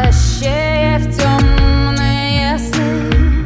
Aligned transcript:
возвращая 0.00 0.98
в 0.98 1.16
темные 1.16 2.58
сны, 2.58 3.44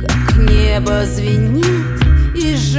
как 0.00 0.36
небо 0.36 1.04
звенит 1.04 2.36
и 2.36 2.56
ж. 2.56 2.71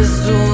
Isso 0.00 0.51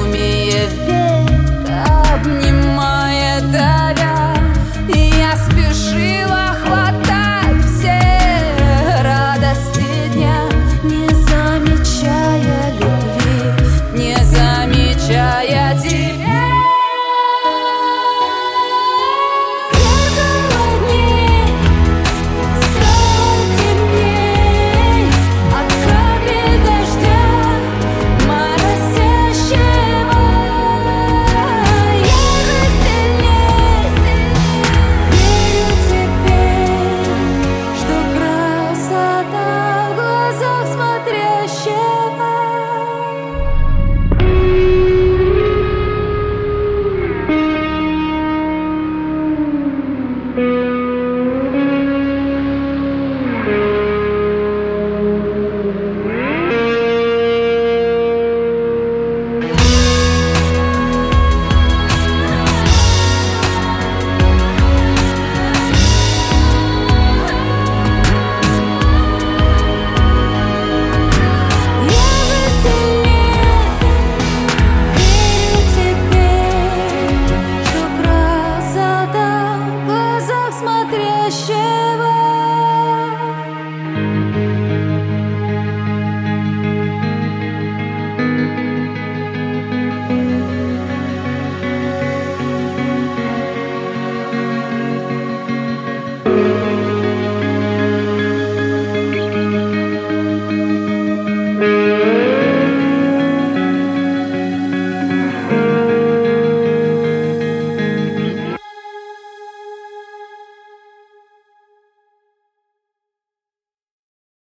学 81.29 81.98